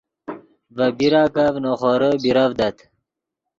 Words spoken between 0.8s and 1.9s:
پیراکف نے